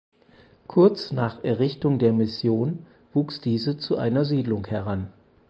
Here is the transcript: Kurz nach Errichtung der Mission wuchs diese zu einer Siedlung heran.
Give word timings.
Kurz 0.65 1.11
nach 1.11 1.43
Errichtung 1.43 1.99
der 1.99 2.11
Mission 2.11 2.87
wuchs 3.13 3.39
diese 3.39 3.77
zu 3.77 3.97
einer 3.97 4.25
Siedlung 4.25 4.65
heran. 4.65 5.13